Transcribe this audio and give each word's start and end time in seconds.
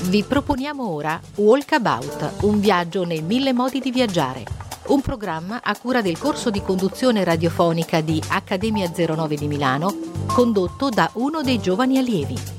Vi 0.00 0.22
proponiamo 0.22 0.88
ora 0.88 1.20
Walkabout, 1.34 2.42
un 2.42 2.60
viaggio 2.60 3.04
nei 3.04 3.20
mille 3.20 3.52
modi 3.52 3.80
di 3.80 3.90
viaggiare. 3.90 4.44
Un 4.86 5.02
programma 5.02 5.60
a 5.62 5.76
cura 5.76 6.00
del 6.00 6.16
corso 6.16 6.50
di 6.50 6.62
conduzione 6.62 7.24
radiofonica 7.24 8.00
di 8.00 8.22
Accademia 8.28 8.88
09 8.88 9.36
di 9.36 9.48
Milano, 9.48 9.94
condotto 10.26 10.88
da 10.88 11.10
uno 11.14 11.42
dei 11.42 11.60
giovani 11.60 11.98
allievi. 11.98 12.57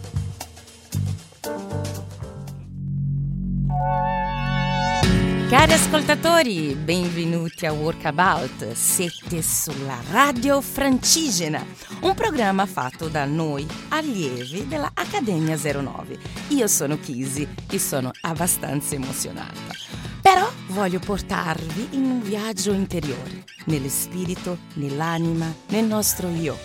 Cari 5.49 5.73
ascoltatori, 5.73 6.75
benvenuti 6.75 7.65
a 7.65 7.73
Workabout. 7.73 8.71
Siete 8.73 9.41
sulla 9.41 9.99
Radio 10.11 10.61
Francigena, 10.61 11.65
un 12.01 12.13
programma 12.13 12.67
fatto 12.67 13.07
da 13.07 13.25
noi 13.25 13.65
allievi 13.87 14.67
della 14.67 14.91
Accademia 14.93 15.57
09. 15.57 16.19
Io 16.49 16.67
sono 16.67 16.99
Kisi 16.99 17.47
e 17.67 17.79
sono 17.79 18.11
abbastanza 18.21 18.93
emozionata. 18.93 19.73
Però 20.21 20.47
voglio 20.67 20.99
portarvi 20.99 21.87
in 21.93 22.03
un 22.03 22.21
viaggio 22.21 22.71
interiore, 22.71 23.43
nello 23.65 23.89
spirito, 23.89 24.55
nell'anima, 24.75 25.51
nel 25.69 25.85
nostro 25.85 26.29
io. 26.29 26.55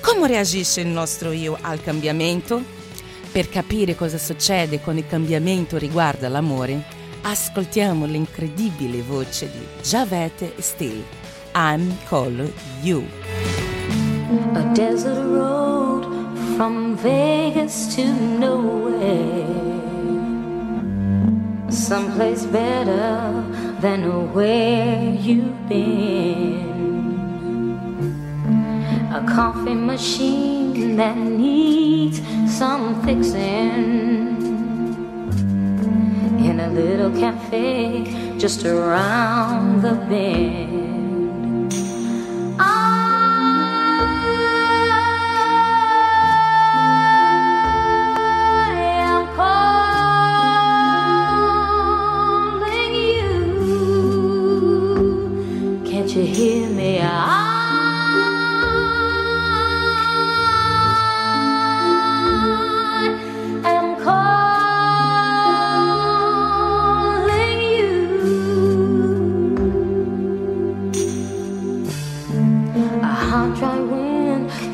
Come 0.00 0.26
reagisce 0.26 0.80
il 0.80 0.88
nostro 0.88 1.30
io 1.30 1.56
al 1.60 1.80
cambiamento? 1.80 2.60
Per 3.30 3.48
capire 3.48 3.94
cosa 3.94 4.18
succede 4.18 4.80
con 4.80 4.96
il 4.96 5.06
cambiamento 5.06 5.78
riguardo 5.78 6.26
all'amore, 6.26 6.98
ascoltiamo 7.22 8.06
l'incredibile 8.06 9.02
voce 9.02 9.50
di 9.50 9.66
Javette 9.82 10.54
Still. 10.58 11.04
I'm 11.54 11.96
Call 12.08 12.50
You. 12.82 13.04
A 14.54 14.62
desert 14.72 15.24
road 15.24 16.06
from 16.56 16.96
Vegas 16.96 17.94
to 17.94 18.04
nowhere. 18.04 19.46
Someplace 21.68 22.44
better 22.46 23.44
than 23.80 24.32
where 24.32 25.14
you've 25.20 25.68
been. 25.68 26.68
A 29.12 29.24
coffee 29.24 29.74
machine 29.74 30.96
that 30.96 31.16
needs 31.16 32.20
some 32.46 33.02
fixing 33.02 33.40
in 33.40 34.39
a 36.60 36.68
little 36.68 37.10
cafe 37.18 38.36
just 38.38 38.64
around 38.66 39.82
the 39.82 39.94
bend. 40.08 40.80
You. 52.92 54.20
Can't 55.84 56.10
you 56.14 56.24
hear 56.24 56.68
me? 56.68 57.00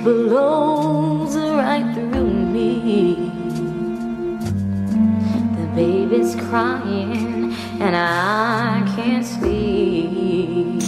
Blows 0.06 1.36
right 1.36 1.92
through 1.92 2.30
me. 2.54 3.16
The 5.58 5.66
baby's 5.74 6.36
crying 6.36 7.52
and 7.80 7.96
I 7.96 8.84
can't 8.94 9.26
sleep. 9.26 10.80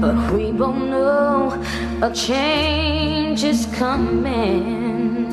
But 0.00 0.16
we 0.32 0.52
both 0.52 0.76
know 0.76 1.60
a 2.00 2.12
change 2.14 3.42
is 3.42 3.66
coming. 3.74 5.26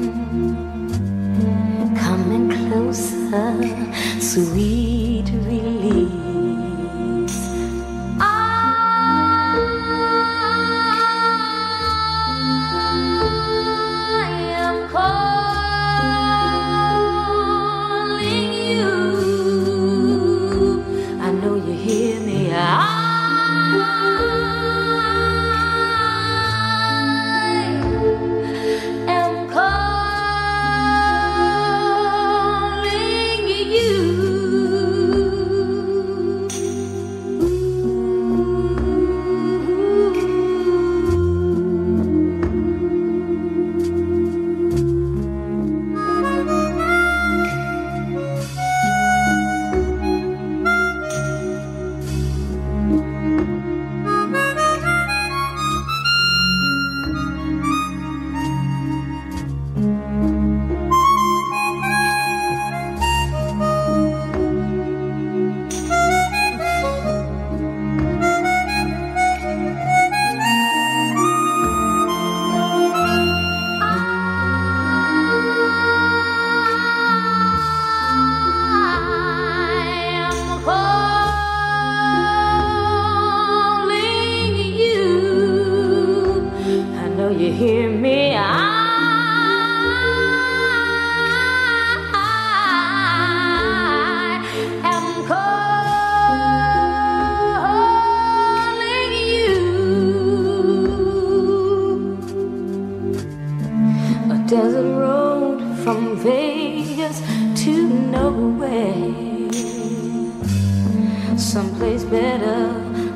Coming 2.06 2.50
closer, 2.50 3.54
sweet 4.20 4.83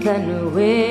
than 0.07 0.53
where 0.53 0.86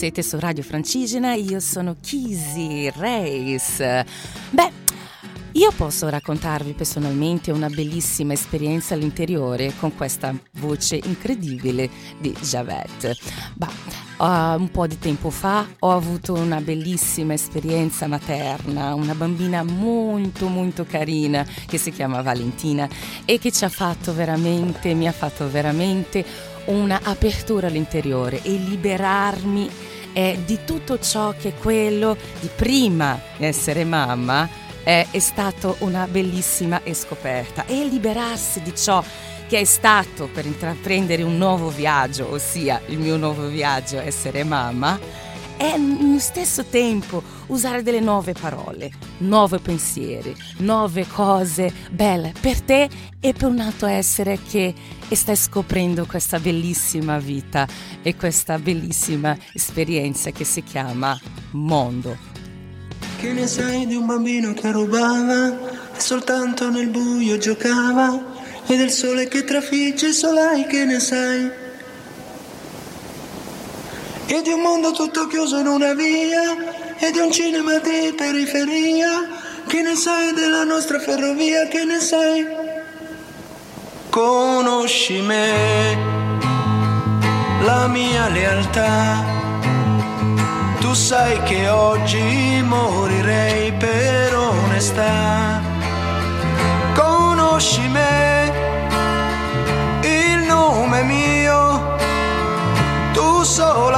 siete 0.00 0.22
su 0.22 0.38
Radio 0.38 0.62
Francigena, 0.62 1.34
io 1.34 1.60
sono 1.60 1.94
Kisi 2.00 2.90
Reis. 2.96 3.80
Beh, 4.48 4.72
io 5.52 5.70
posso 5.72 6.08
raccontarvi 6.08 6.72
personalmente 6.72 7.50
una 7.50 7.68
bellissima 7.68 8.32
esperienza 8.32 8.94
all'interiore 8.94 9.74
con 9.78 9.94
questa 9.94 10.34
voce 10.52 10.98
incredibile 11.04 11.90
di 12.18 12.32
Javette. 12.32 13.14
Bah, 13.56 13.98
Uh, 14.20 14.60
un 14.60 14.68
po' 14.70 14.86
di 14.86 14.98
tempo 14.98 15.30
fa 15.30 15.66
ho 15.78 15.92
avuto 15.92 16.34
una 16.34 16.60
bellissima 16.60 17.32
esperienza 17.32 18.06
materna, 18.06 18.92
una 18.92 19.14
bambina 19.14 19.62
molto 19.62 20.48
molto 20.48 20.84
carina 20.84 21.42
che 21.66 21.78
si 21.78 21.90
chiama 21.90 22.20
Valentina 22.20 22.86
e 23.24 23.38
che 23.38 23.50
ci 23.50 23.64
ha 23.64 23.70
fatto 23.70 24.12
veramente, 24.12 24.92
mi 24.92 25.08
ha 25.08 25.12
fatto 25.12 25.48
veramente 25.48 26.22
una 26.66 27.00
apertura 27.02 27.68
all'interiore 27.68 28.42
e 28.42 28.50
liberarmi 28.50 29.70
eh, 30.12 30.38
di 30.44 30.60
tutto 30.64 30.98
ciò 30.98 31.34
che 31.38 31.54
quello 31.54 32.16
di 32.40 32.48
prima 32.54 33.20
essere 33.38 33.84
mamma 33.84 34.48
eh, 34.82 35.06
è 35.10 35.18
stata 35.18 35.74
una 35.78 36.06
bellissima 36.06 36.80
scoperta. 36.92 37.66
E 37.66 37.84
liberarsi 37.84 38.62
di 38.62 38.74
ciò 38.74 39.02
che 39.46 39.58
è 39.58 39.64
stato 39.64 40.28
per 40.32 40.46
intraprendere 40.46 41.22
un 41.22 41.36
nuovo 41.36 41.70
viaggio, 41.70 42.30
ossia 42.30 42.80
il 42.86 42.98
mio 42.98 43.16
nuovo 43.16 43.48
viaggio 43.48 43.98
essere 43.98 44.44
mamma, 44.44 44.98
e 45.60 45.72
allo 45.72 46.18
stesso 46.18 46.64
tempo 46.64 47.22
usare 47.48 47.82
delle 47.82 48.00
nuove 48.00 48.32
parole, 48.32 48.90
nuovi 49.18 49.58
pensieri, 49.58 50.34
nuove 50.58 51.06
cose 51.06 51.70
belle 51.90 52.32
per 52.40 52.62
te 52.62 52.88
e 53.20 53.34
per 53.34 53.48
un 53.48 53.58
altro 53.60 53.86
essere 53.86 54.38
che 54.48 54.72
stai 55.12 55.36
scoprendo 55.36 56.06
questa 56.06 56.38
bellissima 56.38 57.18
vita 57.18 57.68
e 58.00 58.16
questa 58.16 58.58
bellissima 58.58 59.36
esperienza 59.52 60.30
che 60.30 60.44
si 60.44 60.62
chiama 60.62 61.20
mondo. 61.50 62.16
Che 63.18 63.32
ne 63.34 63.46
sai 63.46 63.86
di 63.86 63.96
un 63.96 64.06
bambino 64.06 64.54
che 64.54 64.72
rubava 64.72 65.94
e 65.94 66.00
soltanto 66.00 66.70
nel 66.70 66.88
buio 66.88 67.36
giocava? 67.36 68.38
e 68.66 68.76
del 68.76 68.90
sole 68.90 69.26
che 69.26 69.42
trafigge 69.42 70.06
il 70.06 70.14
solai 70.14 70.64
che 70.66 70.84
ne 70.84 71.00
sai 71.00 71.50
e 74.32 74.42
di 74.42 74.52
un 74.52 74.60
mondo 74.60 74.92
tutto 74.92 75.26
chiuso 75.26 75.58
in 75.58 75.66
una 75.66 75.92
via 75.92 76.56
e 76.98 77.10
di 77.10 77.18
un 77.18 77.32
cinema 77.32 77.78
di 77.78 78.14
periferia. 78.16 79.28
Che 79.66 79.82
ne 79.82 79.96
sai 79.96 80.32
della 80.32 80.62
nostra 80.62 81.00
ferrovia 81.00 81.66
che 81.66 81.84
ne 81.84 81.98
sai? 81.98 82.46
Conosci 84.08 85.20
me 85.20 85.98
la 87.62 87.88
mia 87.88 88.28
lealtà. 88.28 89.24
Tu 90.78 90.94
sai 90.94 91.42
che 91.42 91.68
oggi 91.68 92.62
morirei 92.62 93.72
per 93.72 94.36
onestà. 94.36 95.60
Conosci 96.94 97.88
me 97.88 98.39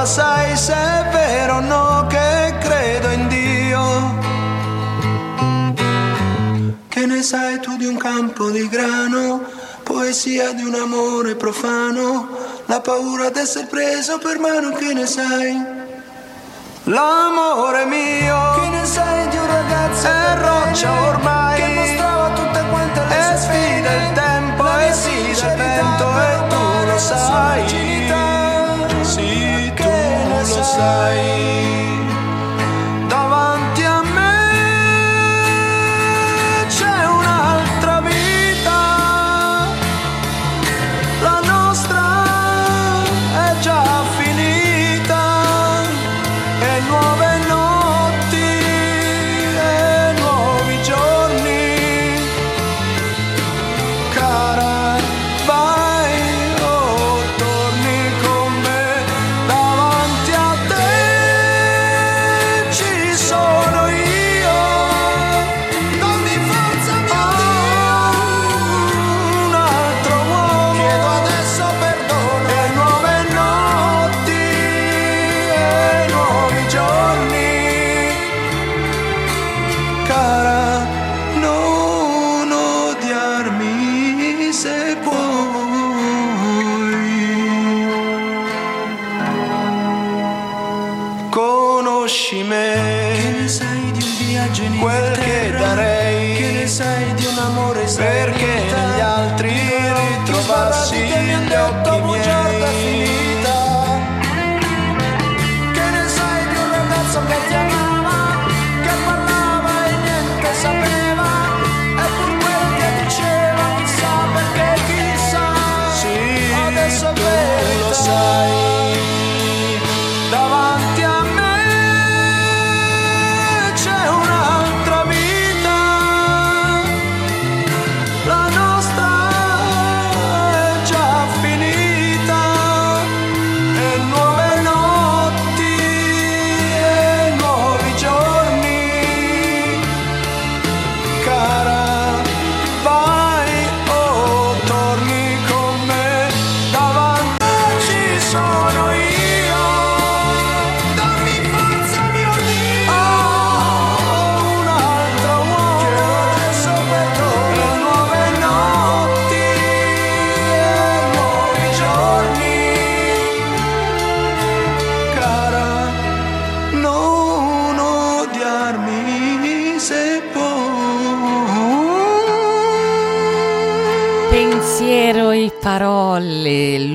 sai 0.04 0.56
se 0.56 0.72
è 0.72 1.08
vero 1.12 1.56
o 1.56 1.60
no 1.60 2.06
che 2.08 2.54
credo 2.58 3.08
in 3.10 3.28
Dio. 3.28 3.80
Che 6.88 7.06
ne 7.06 7.22
sai 7.22 7.60
tu 7.60 7.76
di 7.76 7.86
un 7.86 7.96
campo 7.96 8.50
di 8.50 8.68
grano, 8.68 9.42
poesia 9.82 10.52
di 10.52 10.64
un 10.64 10.74
amore 10.74 11.36
profano, 11.36 12.28
la 12.66 12.80
paura 12.80 13.30
d'essere 13.30 13.66
preso 13.66 14.18
per 14.18 14.38
mano, 14.38 14.70
che 14.70 14.92
ne 14.92 15.06
sai? 15.06 15.80
L'amore 16.84 17.84
mio, 17.84 18.38
che 18.60 18.68
ne 18.68 18.84
sai 18.84 19.28
di 19.28 19.36
un 19.36 19.46
ragazzo 19.46 20.08
è 20.08 20.36
roccia 20.38 20.90
ormai, 21.08 21.60
che 21.60 21.74
mostrava 21.74 22.30
tutte 22.30 22.64
quante 22.70 23.00
le 23.00 23.22
sue 23.22 23.36
sfide 23.36 23.96
il 23.96 24.12
tempo 24.14 24.78
e 24.78 24.92
si 24.92 25.46
del 25.46 25.56
vento 25.56 26.08
e 26.18 26.36
sì, 26.36 26.48
tu 26.48 26.90
lo 26.90 26.98
sai. 26.98 27.82
Parole, 30.76 31.91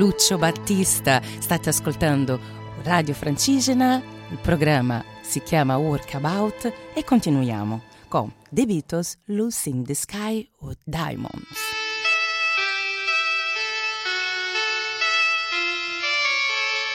Lucio 0.08 0.38
Battista. 0.38 1.22
State 1.40 1.68
ascoltando 1.68 2.40
Radio 2.84 3.14
Francigena, 3.14 4.02
il 4.30 4.38
programma 4.38 5.04
si 5.22 5.42
chiama 5.42 5.76
Workabout 5.76 6.72
e 6.94 7.04
continuiamo 7.04 7.82
con 8.08 8.32
The 8.50 8.66
Beatles, 8.66 9.18
Losing 9.26 9.86
the 9.86 9.94
Sky 9.94 10.50
with 10.62 10.80
Diamonds. 10.86 11.60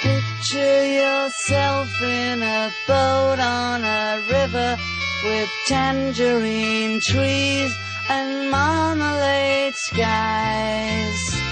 Picture 0.01 0.87
yourself 0.87 1.91
in 2.01 2.41
a 2.43 2.71
boat 2.87 3.39
on 3.39 3.85
a 3.85 4.17
river 4.31 4.79
with 5.23 5.51
tangerine 5.67 6.99
trees 7.01 7.77
and 8.09 8.49
marmalade 8.51 9.75
skies. 9.75 11.52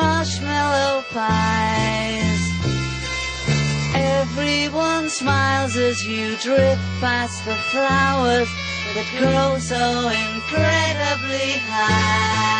Marshmallow 0.00 1.04
pies. 1.12 2.42
Everyone 3.94 5.08
smiles 5.10 5.76
as 5.76 6.06
you 6.06 6.36
drift 6.36 6.82
past 7.00 7.44
the 7.44 7.56
flowers 7.72 8.50
that 8.94 9.08
grow 9.18 9.58
so 9.58 9.84
incredibly 10.08 11.50
high. 11.68 12.59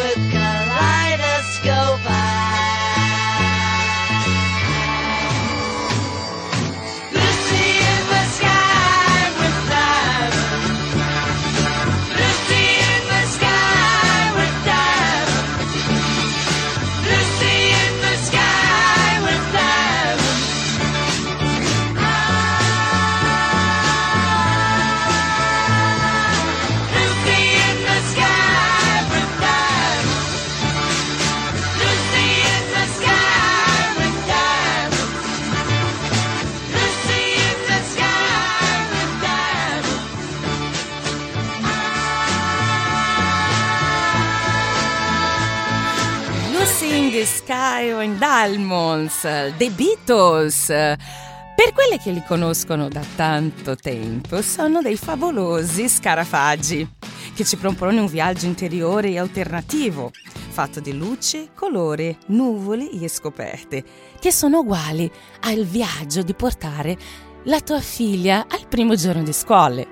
and 47.73 48.17
Diamonds, 48.17 49.21
The 49.21 49.71
Beatles. 49.71 50.67
Per 50.67 51.73
quelle 51.73 51.97
che 52.03 52.11
li 52.11 52.21
conoscono 52.27 52.89
da 52.89 53.01
tanto 53.15 53.75
tempo, 53.75 54.41
sono 54.41 54.81
dei 54.81 54.97
favolosi 54.97 55.87
scarafaggi 55.87 56.87
che 57.33 57.45
ci 57.45 57.55
propongono 57.55 58.01
un 58.01 58.07
viaggio 58.07 58.45
interiore 58.45 59.11
e 59.11 59.19
alternativo, 59.19 60.11
fatto 60.49 60.81
di 60.81 60.91
luce, 60.97 61.51
colore, 61.55 62.17
nuvole 62.27 62.89
e 62.91 63.07
scoperte, 63.07 63.83
che 64.19 64.31
sono 64.31 64.59
uguali 64.59 65.09
al 65.41 65.63
viaggio 65.63 66.23
di 66.23 66.33
portare 66.33 66.97
la 67.43 67.61
tua 67.61 67.79
figlia 67.79 68.47
al 68.49 68.67
primo 68.67 68.95
giorno 68.95 69.23
di 69.23 69.33
scuole, 69.33 69.87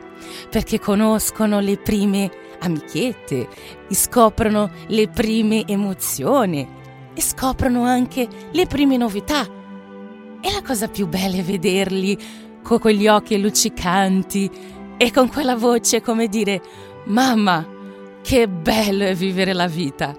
perché 0.50 0.80
conoscono 0.80 1.62
le 1.62 1.78
prime 1.78 2.30
amichette, 2.60 3.48
scoprono 3.90 4.70
le 4.88 5.08
prime 5.08 5.66
emozioni 5.66 6.79
e 7.20 7.22
scoprono 7.22 7.84
anche 7.84 8.26
le 8.52 8.66
prime 8.66 8.96
novità. 8.96 9.46
E 10.40 10.52
la 10.54 10.62
cosa 10.66 10.88
più 10.88 11.06
bella 11.06 11.36
è 11.36 11.44
vederli 11.44 12.18
con 12.64 12.80
quegli 12.80 13.10
occhi 13.10 13.38
luccicanti 13.40 14.50
e 14.96 15.12
con 15.12 15.28
quella 15.28 15.58
voce 15.58 16.02
come 16.02 16.28
dire 16.28 16.62
Mamma, 17.08 17.68
che 18.22 18.48
bello 18.48 19.04
è 19.04 19.14
vivere 19.16 19.52
la 19.52 19.68
vita! 19.68 20.16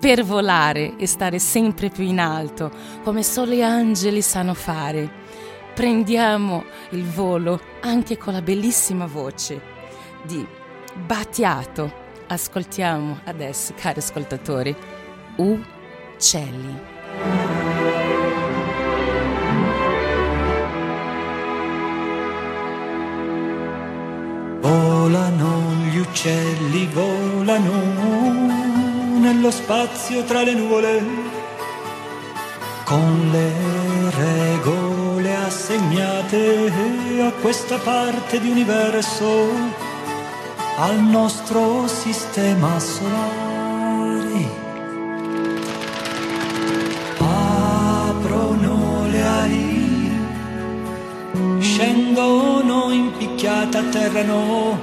Per 0.00 0.24
volare 0.24 0.96
e 0.96 1.06
stare 1.06 1.38
sempre 1.38 1.90
più 1.90 2.02
in 2.02 2.18
alto, 2.18 2.70
come 3.04 3.22
solo 3.22 3.52
gli 3.52 3.62
angeli 3.62 4.22
sanno 4.22 4.54
fare. 4.54 5.20
Prendiamo 5.74 6.64
il 6.90 7.04
volo 7.04 7.60
anche 7.82 8.16
con 8.16 8.32
la 8.32 8.42
bellissima 8.42 9.04
voce 9.04 9.60
di 10.22 10.44
Battiato. 10.94 11.92
Ascoltiamo 12.26 13.20
adesso, 13.24 13.74
cari 13.76 13.98
ascoltatori, 13.98 14.74
Uccelli. 16.22 16.78
Volano 24.60 25.72
gli 25.90 25.98
uccelli, 25.98 26.86
volano 26.94 27.72
nello 29.18 29.50
spazio 29.50 30.22
tra 30.22 30.42
le 30.44 30.54
nuvole, 30.54 31.04
con 32.84 33.28
le 33.32 33.52
regole 34.16 35.34
assegnate 35.34 36.70
a 37.20 37.32
questa 37.40 37.78
parte 37.78 38.38
di 38.38 38.48
universo, 38.48 39.48
al 40.76 41.00
nostro 41.00 41.88
sistema 41.88 42.78
solare. 42.78 43.51
In 53.42 53.42
picchiata, 53.42 53.80
atterrano 53.80 54.78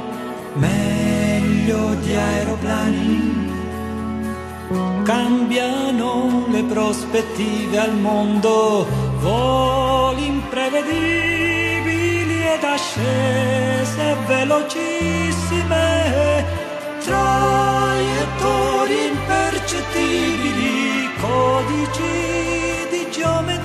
meglio 0.53 1.95
di 2.01 2.13
aeroplani. 2.13 3.47
Cambiano 5.03 6.45
le 6.49 6.63
prospettive 6.63 7.79
al 7.79 7.95
mondo, 7.95 8.85
voli 9.19 10.25
imprevedibili 10.25 12.43
ed 12.43 12.63
ascese 12.63 14.17
velocissime, 14.27 16.45
traiettorie 17.03 19.07
impercettibili, 19.07 21.09
codici 21.19 22.87
di 22.91 23.07
geometrie 23.09 23.58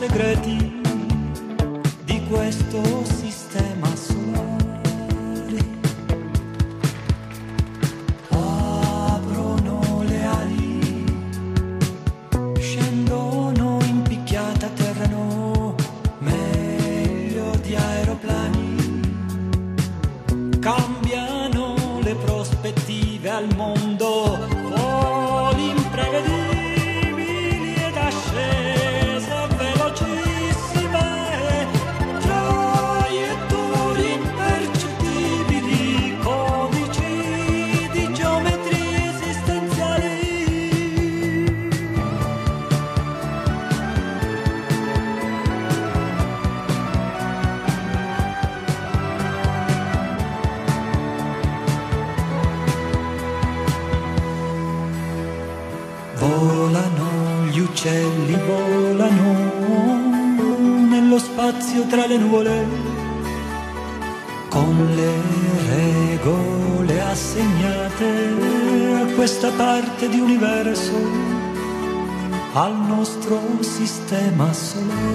segreti 0.00 0.59
sistema 74.70 75.09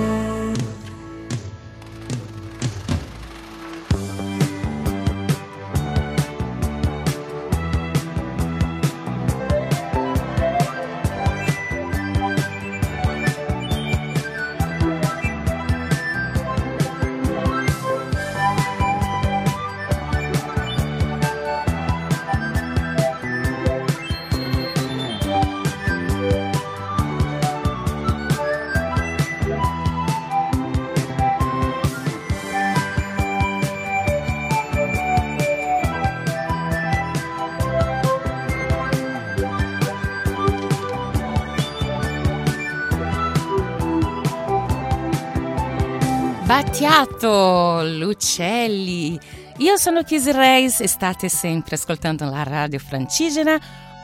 Battiato, 46.76 47.84
Lucelli. 47.86 49.18
Io 49.60 49.78
sono 49.78 50.04
Kizzy 50.04 50.34
Reis 50.34 50.82
e 50.82 50.88
state 50.88 51.30
sempre 51.30 51.78
ascoltando 51.78 52.30
la 52.30 52.44
radio 52.44 52.80
francigena. 52.80 53.54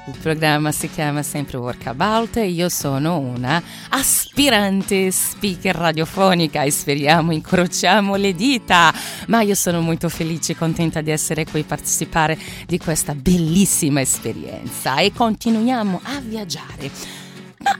Il 0.08 0.18
programma 0.18 0.72
si 0.72 0.90
chiama 0.90 1.22
sempre 1.22 1.58
Workabout 1.58 2.38
e 2.38 2.48
io 2.48 2.70
sono 2.70 3.18
una 3.18 3.62
aspirante 3.90 5.12
speaker 5.12 5.76
radiofonica 5.76 6.64
e 6.64 6.72
speriamo, 6.72 7.34
incrociamo 7.34 8.16
le 8.16 8.34
dita. 8.34 8.94
Ma 9.28 9.42
io 9.42 9.56
sono 9.56 9.82
molto 9.82 10.08
felice 10.08 10.54
e 10.54 10.56
contenta 10.56 11.02
di 11.02 11.12
essere 11.12 11.44
qui 11.44 11.60
a 11.60 11.66
partecipare 11.66 12.40
di 12.66 12.78
questa 12.78 13.14
bellissima 13.14 14.00
esperienza 14.00 14.96
e 15.00 15.12
continuiamo 15.12 16.00
a 16.04 16.22
viaggiare. 16.22 16.90
Ma 17.58 17.78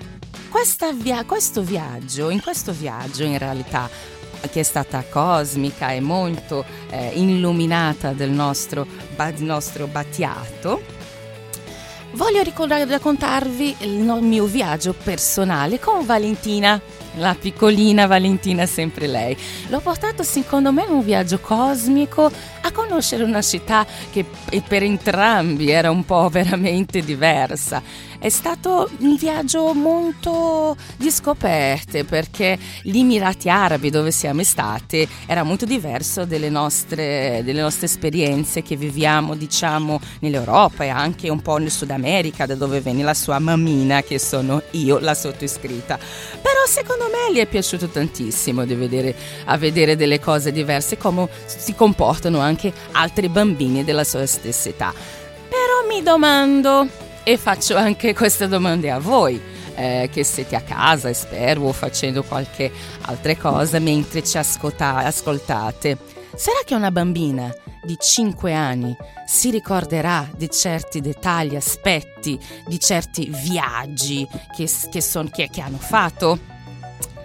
via- 0.96 1.24
questo 1.24 1.62
viaggio, 1.62 2.30
in 2.30 2.42
questo 2.42 2.74
viaggio 2.74 3.24
in 3.24 3.38
realtà 3.38 4.20
che 4.50 4.62
è 4.62 4.64
stata 4.64 5.04
cosmica 5.10 5.92
e 5.92 6.00
molto 6.00 6.66
eh, 6.90 7.12
illuminata 7.16 8.14
del 8.14 8.32
nostro, 8.32 8.86
nostro 9.38 9.88
Battiato, 9.88 11.00
voglio 12.14 12.44
raccontarvi 12.44 13.76
il 13.80 14.00
mio 14.22 14.46
viaggio 14.46 14.94
personale 14.94 15.80
con 15.80 16.06
Valentina, 16.06 16.80
la 17.16 17.36
piccolina 17.40 18.06
Valentina, 18.08 18.66
sempre 18.66 19.08
lei. 19.08 19.38
L'ho 19.68 19.80
portato 19.80 20.24
secondo 20.24 20.72
me 20.72 20.84
in 20.84 20.92
un 20.92 21.04
viaggio 21.04 21.40
cosmico 21.40 22.32
a 22.62 22.72
conoscere 22.72 23.24
una 23.24 23.42
città 23.42 23.86
che 24.12 24.26
per 24.68 24.84
entrambi 24.84 25.70
era 25.70 25.92
un 25.92 26.06
po' 26.06 26.30
veramente 26.30 27.02
diversa. 27.02 27.82
È 28.22 28.30
stato 28.30 28.88
un 29.00 29.16
viaggio 29.16 29.74
molto 29.74 30.78
di 30.96 31.10
scoperte 31.10 32.04
perché 32.04 32.56
gli 32.84 33.00
Emirati 33.00 33.50
Arabi 33.50 33.90
dove 33.90 34.12
siamo 34.12 34.44
stati 34.44 35.10
era 35.26 35.42
molto 35.42 35.66
diverso 35.66 36.26
delle 36.26 36.50
nostre, 36.50 37.42
delle 37.44 37.62
nostre 37.62 37.88
esperienze 37.88 38.62
che 38.62 38.76
viviamo 38.76 39.34
diciamo 39.34 40.00
nell'Europa 40.20 40.84
e 40.84 40.90
anche 40.90 41.30
un 41.30 41.42
po' 41.42 41.58
nel 41.58 41.72
Sud 41.72 41.90
America 41.90 42.46
da 42.46 42.54
dove 42.54 42.80
viene 42.80 43.02
la 43.02 43.16
sua 43.16 43.40
mammina 43.40 44.04
che 44.04 44.20
sono 44.20 44.62
io 44.74 45.00
la 45.00 45.16
sottoscritta. 45.16 45.98
Però 45.98 46.64
secondo 46.68 47.06
me 47.06 47.34
gli 47.34 47.40
è 47.40 47.48
piaciuto 47.48 47.88
tantissimo 47.88 48.66
di 48.66 48.76
vedere, 48.76 49.16
a 49.46 49.58
vedere 49.58 49.96
delle 49.96 50.20
cose 50.20 50.52
diverse 50.52 50.96
come 50.96 51.28
si 51.48 51.74
comportano 51.74 52.38
anche 52.40 52.72
altri 52.92 53.30
bambini 53.30 53.84
della 53.84 54.04
sua 54.04 54.28
stessa 54.28 54.70
età. 54.70 54.94
Però 55.50 55.88
mi 55.90 56.04
domando 56.04 57.10
e 57.24 57.38
faccio 57.38 57.76
anche 57.76 58.14
queste 58.14 58.48
domande 58.48 58.90
a 58.92 59.00
voi. 59.00 59.42
eh, 59.74 60.10
che 60.12 60.26
siete 60.26 60.58
a 60.58 60.62
casa 60.62 61.12
spero 61.14 61.72
facendo 61.72 62.24
qualche 62.24 62.70
altra 63.04 63.36
cosa 63.38 63.80
mentre 63.80 64.22
ci 64.22 64.38
ascolta- 64.38 64.98
ascoltate. 64.98 65.98
Sarà 66.36 66.60
che 66.66 66.76
una 66.76 66.92
bambina 66.92 67.52
di 67.82 67.96
5 67.98 68.54
anni 68.54 68.96
si 69.26 69.50
ricorderà 69.50 70.30
di 70.36 70.50
certi 70.52 71.00
dettagli, 71.00 71.56
aspetti, 71.56 72.38
di 72.68 72.78
certi 72.80 73.30
viaggi 73.32 74.28
che, 74.56 74.70
che, 74.92 75.02
son- 75.02 75.32
che- 75.32 75.50
che 75.50 75.62
hanno 75.62 75.78
fatto? 75.80 76.38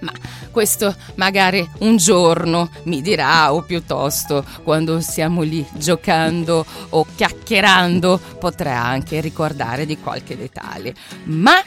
Ma 0.00 0.12
questo 0.50 0.94
magari 1.16 1.68
un 1.80 1.96
giorno 1.96 2.70
mi 2.85 3.02
dirà 3.02 3.52
o 3.52 3.62
piuttosto 3.62 4.44
quando 4.62 5.00
siamo 5.00 5.42
lì 5.42 5.66
giocando 5.74 6.64
o 6.90 7.06
chiacchierando 7.14 8.20
potrà 8.38 8.82
anche 8.82 9.20
ricordare 9.20 9.87
di 9.87 9.98
qualche 9.98 10.37
dettaglio. 10.37 10.92
Ma 11.24 11.62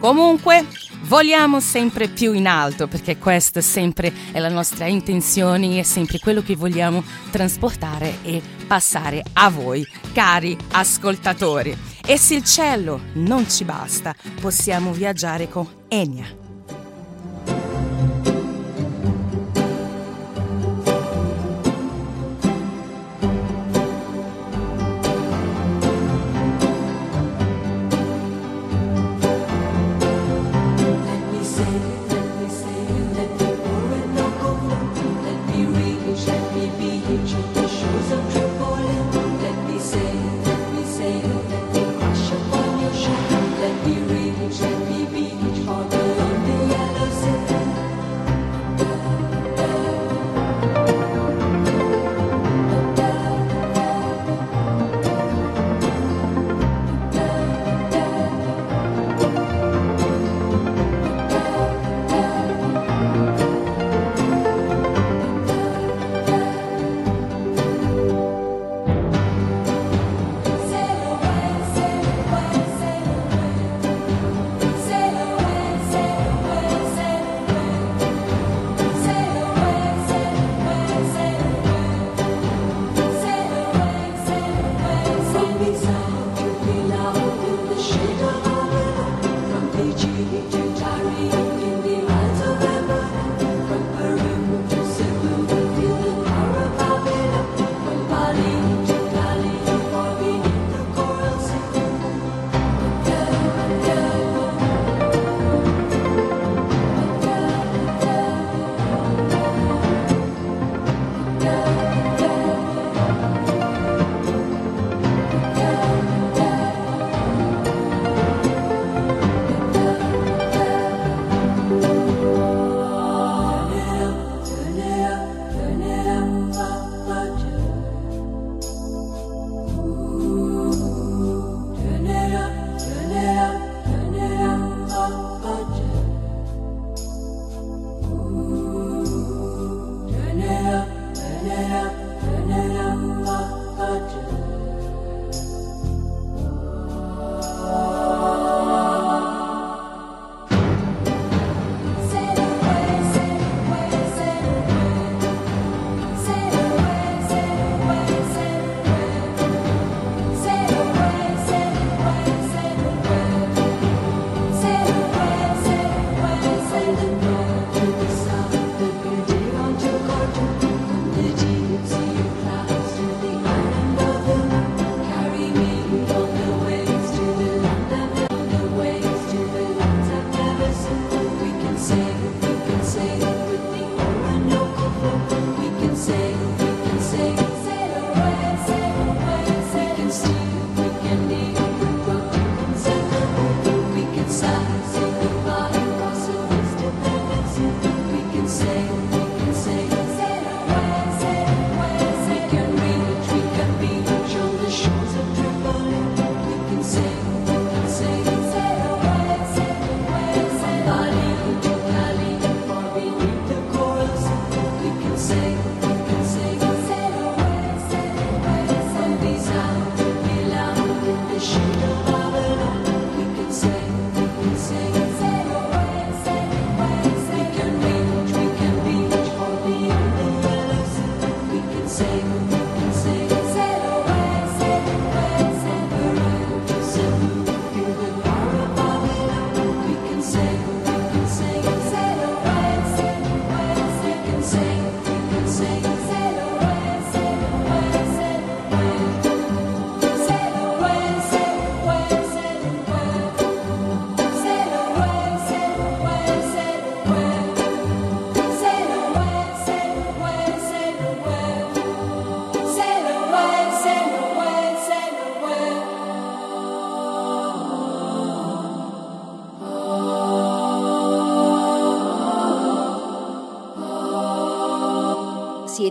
comunque 0.00 0.66
vogliamo 1.02 1.60
sempre 1.60 2.08
più 2.08 2.32
in 2.32 2.46
alto 2.46 2.86
perché 2.86 3.18
questa 3.18 3.60
sempre 3.60 4.12
è 4.32 4.38
la 4.38 4.48
nostra 4.48 4.86
intenzione, 4.86 5.78
è 5.78 5.82
sempre 5.82 6.18
quello 6.18 6.42
che 6.42 6.56
vogliamo 6.56 7.02
trasportare 7.30 8.18
e 8.22 8.42
passare 8.66 9.22
a 9.34 9.48
voi, 9.50 9.86
cari 10.12 10.56
ascoltatori. 10.72 11.76
E 12.04 12.18
se 12.18 12.36
il 12.36 12.44
cielo 12.44 13.00
non 13.14 13.48
ci 13.48 13.64
basta, 13.64 14.14
possiamo 14.40 14.92
viaggiare 14.92 15.48
con 15.48 15.66
Enya. 15.88 16.47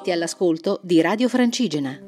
Resti 0.08 0.12
all'ascolto 0.12 0.80
di 0.84 1.02
Radio 1.02 1.28
Francigena. 1.28 2.07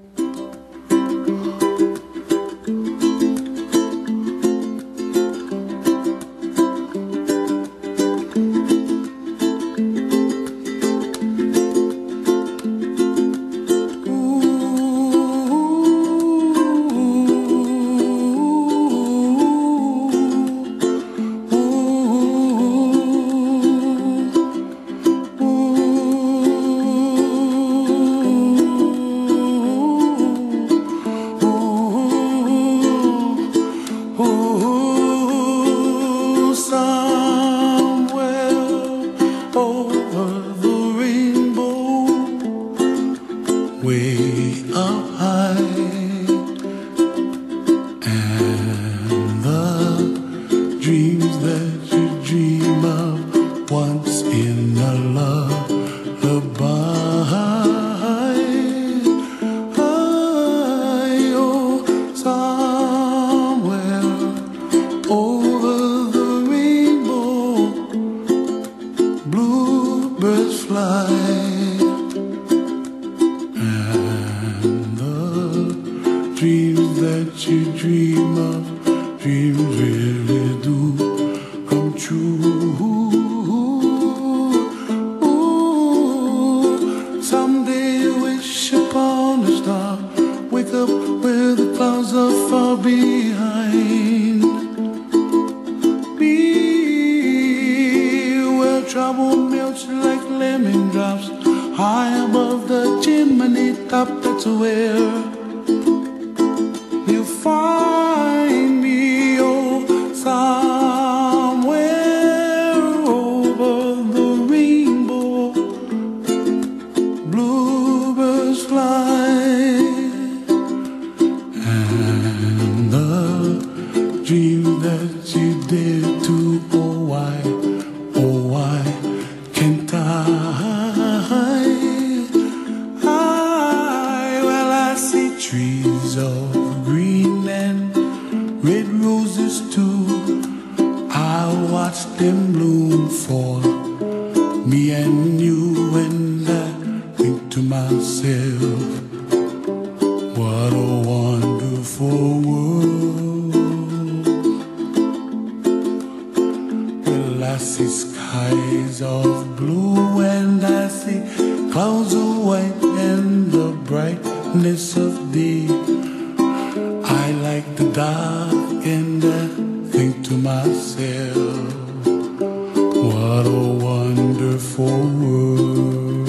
forward. 174.79 176.25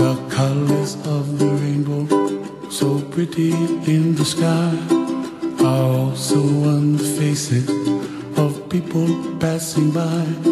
The 0.00 0.14
colors 0.30 0.94
of 1.16 1.38
the 1.38 1.50
rainbow, 1.62 2.04
so 2.70 3.02
pretty 3.10 3.52
in 3.94 4.14
the 4.14 4.24
sky, 4.24 4.72
are 5.68 5.90
also 6.00 6.40
on 6.72 6.96
the 6.96 7.08
faces 7.18 7.68
of 8.38 8.50
people 8.70 9.08
passing 9.38 9.90
by. 9.90 10.51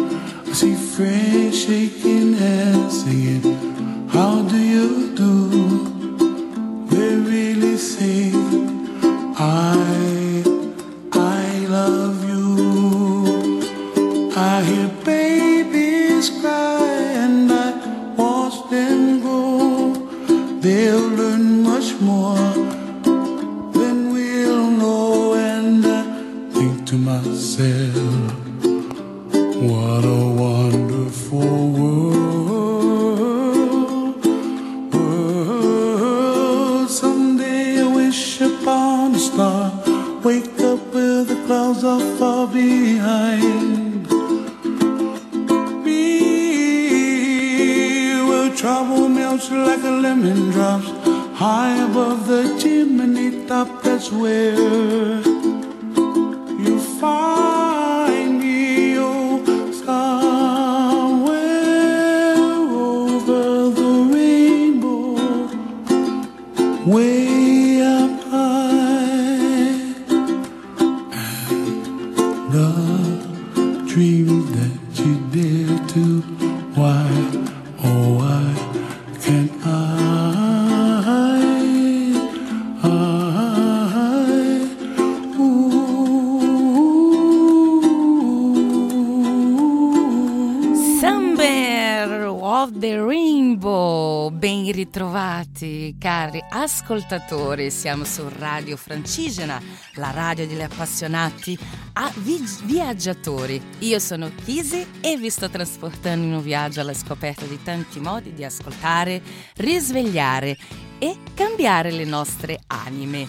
Cari 96.01 96.43
ascoltatori, 96.49 97.69
siamo 97.69 98.05
su 98.05 98.27
Radio 98.27 98.75
Francigena, 98.75 99.61
la 99.93 100.09
radio 100.09 100.47
degli 100.47 100.63
appassionati 100.63 101.55
a 101.93 102.11
vi- 102.15 102.43
viaggiatori. 102.63 103.61
Io 103.79 103.99
sono 103.99 104.31
Kisi 104.43 104.83
e 104.99 105.15
vi 105.17 105.29
sto 105.29 105.47
trasportando 105.47 106.25
in 106.25 106.33
un 106.33 106.41
viaggio 106.41 106.81
alla 106.81 106.95
scoperta 106.95 107.45
di 107.45 107.61
tanti 107.61 107.99
modi 107.99 108.33
di 108.33 108.43
ascoltare, 108.43 109.21
risvegliare 109.57 110.57
e 110.97 111.17
cambiare 111.35 111.91
le 111.91 112.05
nostre 112.05 112.61
anime. 112.65 113.27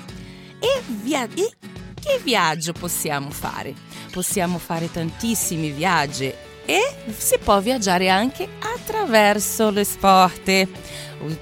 E, 0.58 0.82
via- 1.02 1.28
e 1.34 1.52
che 2.00 2.20
viaggio 2.24 2.72
possiamo 2.72 3.28
fare? 3.28 3.74
Possiamo 4.10 4.56
fare 4.56 4.90
tantissimi 4.90 5.70
viaggi 5.72 6.32
e 6.64 6.80
si 7.14 7.36
può 7.36 7.60
viaggiare 7.60 8.08
anche 8.08 8.48
attraverso 8.60 9.68
le 9.68 9.84
sport. 9.84 10.68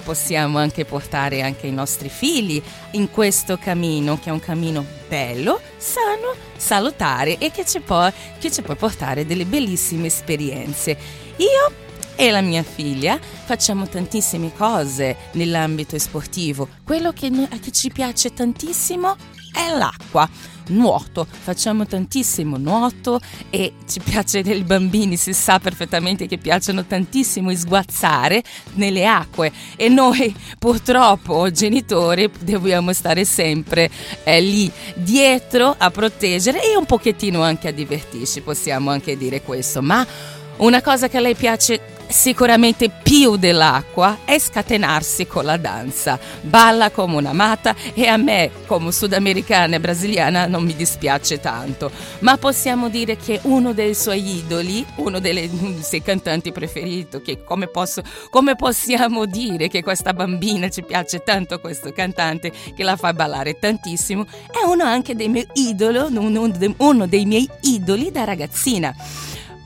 Possiamo 0.05 0.59
anche 0.59 0.85
portare 0.85 1.43
anche 1.43 1.67
i 1.67 1.73
nostri 1.73 2.09
figli 2.09 2.63
in 2.93 3.11
questo 3.11 3.57
cammino, 3.57 4.19
che 4.19 4.31
è 4.31 4.33
un 4.33 4.41
cammino 4.41 4.85
bello, 5.09 5.61
sano, 5.77 6.35
salutare 6.57 7.39
e 7.39 7.51
che 7.51 7.65
ci 7.65 7.81
può, 7.81 8.11
che 8.39 8.51
ci 8.51 8.63
può 8.63 8.75
portare 8.75 9.27
delle 9.27 9.45
bellissime 9.45 10.07
esperienze. 10.07 10.97
Io 11.37 11.89
e 12.17 12.31
la 12.31 12.43
mia 12.43 12.63
figlia 12.63 13.19
facciamo 13.19 13.89
tantissime 13.89 14.53
cose 14.55 15.17
nell'ambito 15.33 15.99
sportivo. 15.99 16.69
Quello 16.85 17.13
che, 17.13 17.31
che 17.31 17.73
ci 17.73 17.91
piace 17.91 18.35
tantissimo 18.35 19.17
è 19.53 19.75
l'acqua 19.75 20.29
nuoto, 20.69 21.27
facciamo 21.29 21.87
tantissimo 21.87 22.57
nuoto 22.57 23.21
e 23.51 23.75
ci 23.89 24.01
piace 24.05 24.43
dei 24.43 24.63
bambini, 24.63 25.17
si 25.17 25.33
sa 25.33 25.59
perfettamente 25.59 26.27
che 26.27 26.39
piacciono 26.39 26.85
tantissimo 26.85 27.55
sguazzare 27.55 28.43
nelle 28.75 29.07
acque. 29.07 29.53
E 29.77 29.89
noi 29.89 30.35
purtroppo 30.59 31.51
genitori 31.51 32.31
dobbiamo 32.41 32.93
stare 32.93 33.25
sempre 33.25 33.91
eh, 34.25 34.41
lì 34.41 34.71
dietro 34.95 35.75
a 35.77 35.91
proteggere 35.91 36.63
e 36.63 36.77
un 36.77 36.87
pochettino 36.87 37.43
anche 37.43 37.69
a 37.69 37.73
divertirci, 37.73 38.41
possiamo 38.41 38.91
anche 38.91 39.17
dire 39.17 39.43
questo, 39.43 39.83
ma 39.83 40.07
una 40.61 40.83
cosa 40.83 41.09
che 41.09 41.17
a 41.17 41.21
lei 41.21 41.35
piace 41.35 41.81
sicuramente 42.11 42.91
più 42.91 43.37
dell'acqua 43.37 44.19
è 44.25 44.39
scatenarsi 44.39 45.27
con 45.27 45.45
la 45.45 45.57
danza. 45.57 46.19
Balla 46.41 46.91
come 46.91 47.17
una 47.17 47.33
matta 47.33 47.75
e 47.95 48.07
a 48.07 48.17
me, 48.17 48.51
come 48.67 48.93
sudamericana 48.93 49.77
e 49.77 49.81
brasiliana, 49.81 50.47
non 50.47 50.65
mi 50.65 50.75
dispiace 50.75 51.41
tanto. 51.41 51.91
Ma 52.21 52.37
possiamo 52.37 52.89
dire 52.89 53.17
che 53.17 53.41
uno 53.45 53.73
dei 53.73 53.95
suoi 53.95 54.37
idoli, 54.39 54.85
uno 54.97 55.19
dei 55.21 55.51
suoi 55.83 56.03
cantanti 56.03 56.53
preferiti, 56.53 57.23
che 57.23 57.43
come, 57.45 57.69
posso, 57.69 58.03
come 58.29 58.57
possiamo 58.57 59.25
dire 59.25 59.69
che 59.69 59.83
questa 59.83 60.13
bambina 60.13 60.69
ci 60.69 60.83
piace 60.83 61.23
tanto 61.23 61.59
questo 61.61 61.93
cantante 61.93 62.53
che 62.75 62.83
la 62.83 62.97
fa 62.97 63.13
ballare 63.13 63.59
tantissimo, 63.59 64.27
è 64.51 64.65
uno 64.67 64.85
anche 64.85 65.15
dei 65.15 65.29
miei 65.29 65.47
idoli, 65.55 65.99
uno 66.77 67.07
dei 67.07 67.25
miei 67.25 67.49
idoli 67.63 68.11
da 68.11 68.25
ragazzina 68.25 68.95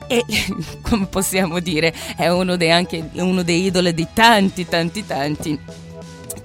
e 0.07 0.23
come 0.81 1.05
possiamo 1.07 1.59
dire 1.59 1.93
è 2.15 2.27
uno 2.27 2.55
dei, 2.55 2.71
anche 2.71 3.09
uno 3.13 3.43
dei 3.43 3.65
idoli 3.65 3.93
di 3.93 4.07
tanti 4.13 4.67
tanti 4.67 5.05
tanti 5.05 5.59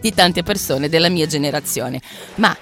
di 0.00 0.14
tante 0.14 0.42
persone 0.42 0.88
della 0.88 1.08
mia 1.08 1.26
generazione. 1.26 2.00
Ma 2.36 2.56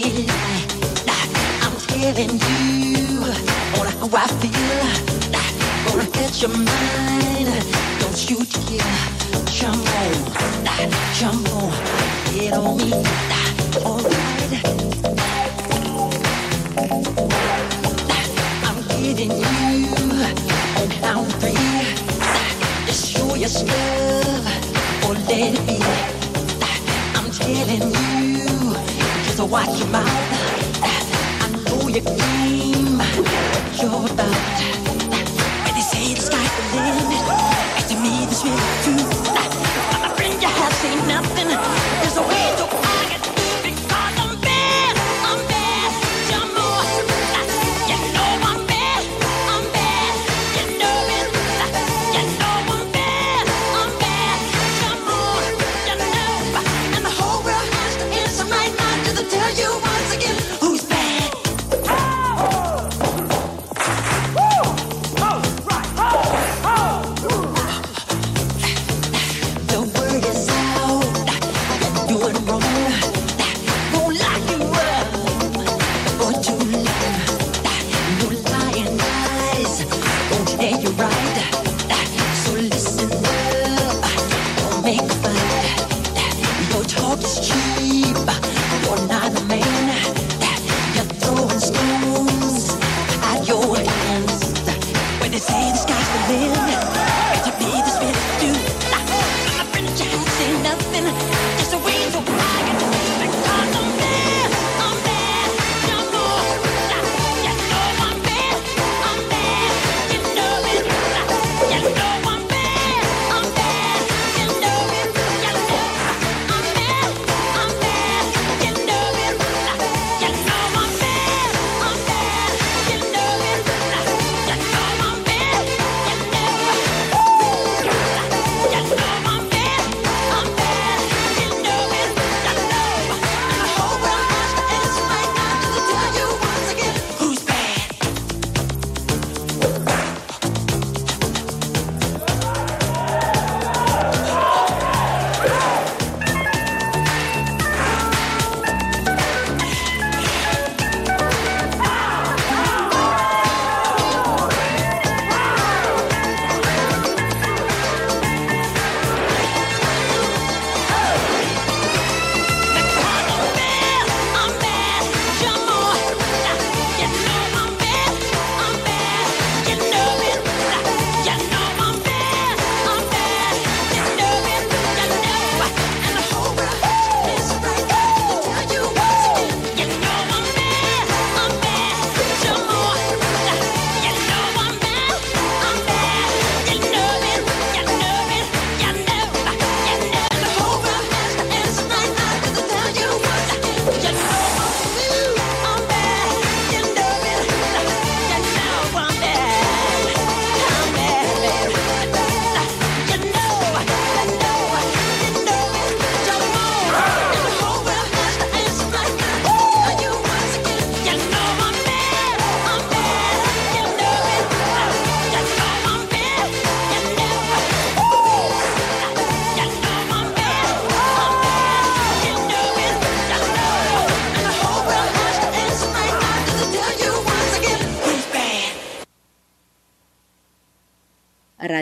I'm 0.00 1.74
telling 1.88 2.30
you 2.30 3.18
on 3.80 3.86
how 3.88 4.08
I 4.16 4.28
feel. 4.38 4.86
Gonna 5.86 6.06
catch 6.12 6.40
your 6.40 6.50
mind. 6.50 7.48
Don't 7.98 8.30
you 8.30 8.38
dare 8.68 9.18
jump 9.50 9.88
on, 9.98 10.90
jump 11.18 11.48
on, 11.52 11.72
get 12.32 12.52
on 12.52 12.76
me. 12.76 12.92
Alright. 13.84 14.64
I'm 18.62 18.78
getting 19.02 19.32
you 19.32 19.88
on 19.96 20.90
count 21.02 21.32
three. 21.40 21.58
Just 22.86 23.10
show 23.10 23.34
your 23.34 23.48
stuff 23.48 25.08
or 25.08 25.14
let 25.14 25.54
it 25.54 25.66
be. 25.66 26.17
Just 29.38 29.50
watch 29.52 29.78
your 29.78 29.88
mouth. 29.88 30.04
I 30.82 31.48
know 31.64 31.86
your 31.86 32.02
game, 32.02 32.98
what 32.98 33.82
you're 33.82 34.12
about. 34.12 34.77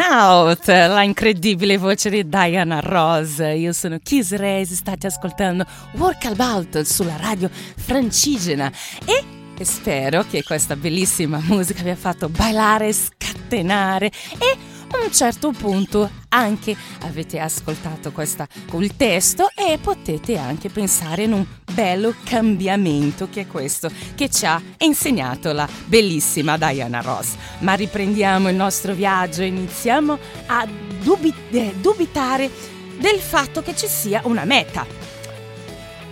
Out, 0.00 0.66
la 0.68 1.02
incredibile 1.02 1.76
voce 1.78 2.10
di 2.10 2.28
Diana 2.28 2.80
Ross. 2.80 3.38
Io 3.38 3.72
sono 3.72 3.98
Kiss 4.02 4.34
Reyes, 4.34 4.72
state 4.72 5.06
ascoltando 5.06 5.64
Walkabout 5.92 6.80
sulla 6.82 7.16
radio 7.16 7.50
francigena 7.50 8.70
e 9.04 9.64
spero 9.64 10.24
che 10.28 10.42
questa 10.42 10.76
bellissima 10.76 11.38
musica 11.42 11.82
vi 11.82 11.90
ha 11.90 11.96
fatto 11.96 12.28
ballare, 12.28 12.92
scatenare 12.92 14.10
e 14.38 14.73
a 14.94 15.04
un 15.04 15.12
certo 15.12 15.50
punto 15.50 16.10
anche 16.28 16.76
avete 17.00 17.38
ascoltato 17.38 18.12
questa, 18.12 18.46
il 18.78 18.96
testo 18.96 19.48
e 19.54 19.78
potete 19.80 20.36
anche 20.36 20.68
pensare 20.68 21.24
in 21.24 21.32
un 21.32 21.46
bello 21.72 22.14
cambiamento 22.24 23.28
che 23.30 23.42
è 23.42 23.46
questo 23.46 23.90
che 24.14 24.28
ci 24.28 24.46
ha 24.46 24.60
insegnato 24.78 25.52
la 25.52 25.68
bellissima 25.86 26.56
Diana 26.56 27.00
Ross. 27.00 27.34
Ma 27.58 27.74
riprendiamo 27.74 28.48
il 28.48 28.56
nostro 28.56 28.94
viaggio 28.94 29.42
e 29.42 29.46
iniziamo 29.46 30.18
a 30.46 30.66
dubit- 31.02 31.54
eh, 31.54 31.74
dubitare 31.80 32.50
del 32.98 33.18
fatto 33.18 33.62
che 33.62 33.74
ci 33.76 33.86
sia 33.86 34.22
una 34.24 34.44
meta 34.44 35.03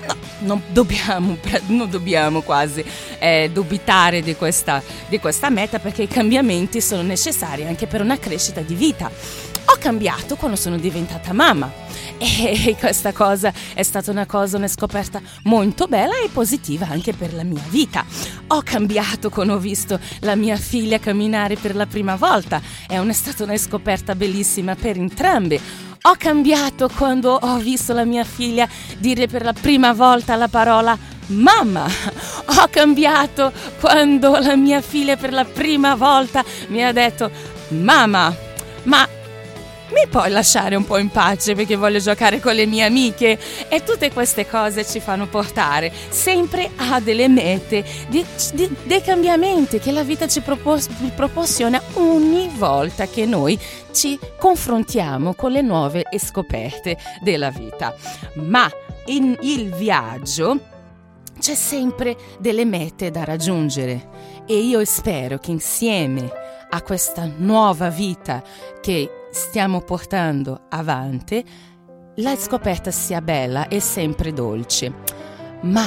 No, 0.07 0.17
non 0.41 0.63
dobbiamo, 0.73 1.37
non 1.69 1.89
dobbiamo 1.89 2.43
quasi 2.43 2.85
eh, 3.19 3.51
dubitare 3.53 4.23
di 4.23 4.35
questa, 4.35 4.83
di 5.09 5.19
questa 5.19 5.51
meta 5.51 5.79
perché 5.79 6.03
i 6.03 6.09
cambiamenti 6.09 6.81
sono 6.81 7.03
necessari 7.03 7.65
anche 7.65 7.87
per 7.87 8.01
una 8.01 8.19
crescita 8.19 8.61
di 8.61 8.75
vita. 8.75 9.11
Ho 9.67 9.77
cambiato 9.79 10.37
quando 10.37 10.57
sono 10.57 10.77
diventata 10.77 11.33
mamma 11.33 11.73
e 12.19 12.77
questa 12.79 13.13
cosa 13.13 13.53
è 13.75 13.83
stata 13.83 14.11
una 14.11 14.27
cosa, 14.27 14.57
una 14.57 14.69
scoperta 14.69 15.21
molto 15.45 15.87
bella 15.87 16.19
e 16.19 16.29
positiva 16.33 16.89
anche 16.89 17.13
per 17.13 17.33
la 17.33 17.45
mia 17.45 17.63
vita. 17.69 18.05
Ho 18.49 18.63
cambiato 18.63 19.31
quando 19.31 19.55
ho 19.55 19.59
visto 19.59 19.99
la 20.21 20.35
mia 20.35 20.57
figlia 20.57 20.99
camminare 20.99 21.57
per 21.57 21.77
la 21.77 21.87
prima 21.87 22.17
volta, 22.17 22.61
è 22.87 22.99
una, 22.99 23.13
stata 23.13 23.45
una 23.45 23.57
scoperta 23.57 24.15
bellissima 24.15 24.75
per 24.75 24.97
entrambi 24.97 25.61
ho 26.05 26.15
cambiato 26.19 26.89
quando 26.89 27.33
ho 27.41 27.57
visto 27.59 27.93
la 27.93 28.05
mia 28.05 28.25
figlia 28.25 28.69
dire 28.99 29.29
per 29.29 29.45
la 29.45 29.53
prima 29.53 29.93
volta 29.93 30.35
la 30.35 30.49
parola 30.49 30.99
mamma. 31.27 31.87
Ho 32.45 32.69
cambiato 32.71 33.53
quando 33.79 34.37
la 34.39 34.57
mia 34.57 34.81
figlia 34.81 35.17
per 35.17 35.33
la 35.33 35.45
prima 35.45 35.95
volta 35.95 36.45
mi 36.69 36.85
ha 36.85 36.93
detto 36.93 37.31
mamma. 37.69 38.35
Ma 38.85 39.09
mi 39.93 40.07
puoi 40.09 40.31
lasciare 40.31 40.75
un 40.75 40.85
po' 40.85 40.99
in 40.99 41.11
pace 41.11 41.55
perché 41.55 41.77
voglio 41.77 41.99
giocare 41.99 42.41
con 42.41 42.55
le 42.55 42.67
mie 42.67 42.85
amiche 42.85 43.39
e 43.69 43.83
tutte 43.83 44.11
queste 44.13 44.49
cose 44.49 44.87
ci 44.87 45.01
fanno 45.01 45.27
portare 45.27 45.93
sempre 46.09 46.71
a 46.77 47.01
delle 47.01 47.29
mete, 47.29 47.85
di, 48.09 48.25
di, 48.55 48.75
dei 48.85 49.03
cambiamenti 49.03 49.79
che 49.79 49.93
la 49.93 50.03
vita 50.03 50.27
ci 50.27 50.41
propos- 50.41 50.89
proporziona 51.15 51.81
ogni 51.95 52.51
volta 52.57 53.07
che 53.07 53.27
noi 53.27 53.59
ci 53.93 54.19
confrontiamo 54.39 55.35
con 55.35 55.53
le 55.53 55.63
nuove 55.63 56.05
scoperte 56.19 56.97
della 57.21 57.51
vita. 57.51 57.95
Ma 58.35 58.71
in 59.07 59.37
il 59.43 59.75
viaggio 59.75 60.71
c'è 61.39 61.55
sempre 61.55 62.17
delle 62.39 62.65
mete 62.65 63.11
da 63.11 63.25
raggiungere 63.25 64.09
e 64.47 64.57
io 64.59 64.85
spero 64.85 65.39
che 65.39 65.51
insieme 65.51 66.31
a 66.71 66.81
questa 66.83 67.31
nuova 67.37 67.89
vita 67.89 68.43
che 68.81 69.22
stiamo 69.33 69.81
portando 69.81 70.67
avanti, 70.69 71.45
la 72.17 72.37
scoperta 72.37 72.91
sia 72.91 73.23
bella 73.23 73.67
e 73.69 73.81
sempre 73.81 74.33
dolce. 74.33 74.93
Ma 75.63 75.87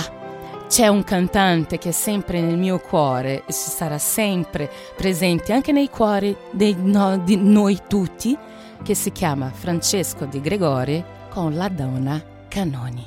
c'è 0.68 0.88
un 0.88 1.04
cantante 1.04 1.78
che 1.78 1.90
è 1.90 1.92
sempre 1.92 2.42
nel 2.42 2.58
mio 2.58 2.80
cuore 2.80 3.44
e 3.46 3.52
sarà 3.52 4.00
sempre 4.00 4.70
presente 4.96 5.54
anche 5.54 5.72
nei 5.72 5.90
cuori 5.90 6.36
dei, 6.52 6.76
no, 6.78 7.18
di 7.20 7.38
noi 7.38 7.80
tutti, 7.88 8.36
che 8.82 8.96
si 8.96 9.12
chiama 9.12 9.52
Francesco 9.52 10.26
Di 10.26 10.42
Gregori 10.42 11.04
con 11.30 11.54
la 11.54 11.70
donna 11.70 12.22
Canoni. 12.48 13.06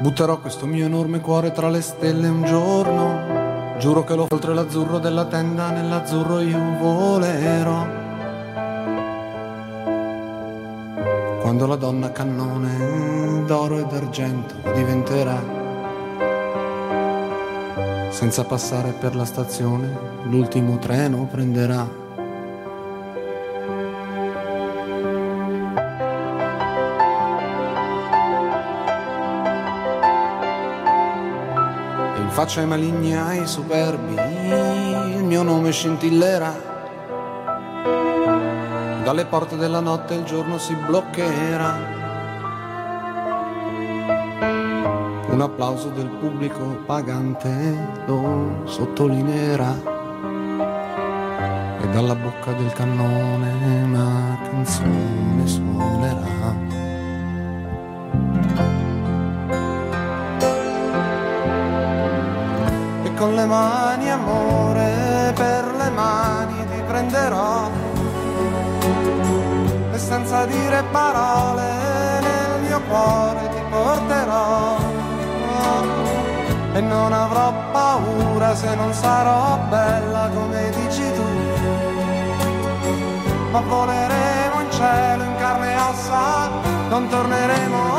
Butterò 0.00 0.40
questo 0.40 0.66
mio 0.66 0.84
enorme 0.84 1.20
cuore 1.20 1.52
tra 1.52 1.68
le 1.68 1.80
stelle 1.80 2.28
un 2.28 2.44
giorno. 2.44 3.76
Giuro 3.78 4.02
che 4.02 4.14
lo 4.14 4.26
oltre 4.28 4.54
l'azzurro 4.54 4.98
della 4.98 5.26
tenda, 5.26 5.70
nell'azzurro 5.70 6.40
io 6.40 6.58
volerò. 6.80 8.07
Quando 11.48 11.66
la 11.66 11.76
donna 11.76 12.12
cannone 12.12 13.42
d'oro 13.46 13.78
e 13.78 13.86
d'argento 13.86 14.54
diventerà. 14.74 15.42
Senza 18.10 18.44
passare 18.44 18.90
per 18.90 19.16
la 19.16 19.24
stazione, 19.24 19.98
l'ultimo 20.24 20.76
treno 20.76 21.24
prenderà. 21.24 21.88
In 32.18 32.28
faccia 32.28 32.60
ai 32.60 32.66
maligni 32.66 33.16
ai 33.16 33.46
superbi, 33.46 34.16
il 35.16 35.24
mio 35.24 35.42
nome 35.42 35.70
scintillerà 35.70 36.67
dalle 39.08 39.24
porte 39.24 39.56
della 39.56 39.80
notte 39.80 40.12
il 40.12 40.24
giorno 40.24 40.58
si 40.58 40.74
bloccherà. 40.74 41.76
Un 45.30 45.40
applauso 45.40 45.88
del 45.88 46.08
pubblico 46.08 46.82
pagante 46.84 48.02
lo 48.04 48.64
sottolineerà. 48.66 49.74
E 51.80 51.88
dalla 51.88 52.14
bocca 52.16 52.52
del 52.52 52.70
cannone 52.74 53.50
una 53.82 54.38
canzone 54.42 55.46
suonerà. 55.46 56.54
E 63.04 63.14
con 63.14 63.34
le 63.34 63.46
mani 63.46 63.87
senza 70.18 70.46
dire 70.46 70.82
parole 70.90 72.20
nel 72.20 72.60
mio 72.62 72.80
cuore 72.88 73.48
ti 73.50 73.62
porterò. 73.70 74.76
E 76.72 76.80
non 76.80 77.12
avrò 77.12 77.52
paura 77.72 78.54
se 78.54 78.74
non 78.74 78.92
sarò 78.92 79.58
bella 79.68 80.28
come 80.34 80.70
dici 80.70 81.12
tu. 81.12 81.26
Ma 83.50 83.60
voleremo 83.60 84.60
in 84.60 84.70
cielo 84.70 85.22
in 85.24 85.36
carne 85.38 85.72
e 85.72 85.76
ossa 85.76 86.50
non 86.88 87.08
torneremo 87.08 87.97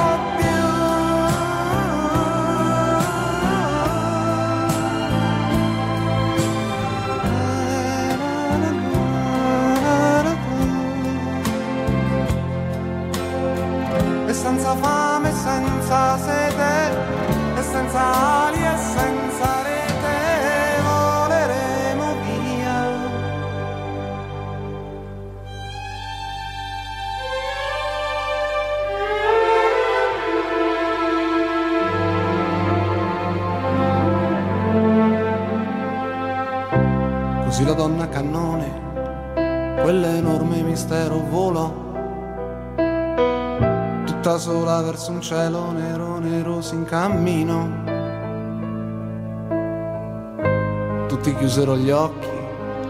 chiusero 51.39 51.77
gli 51.77 51.89
occhi 51.89 52.27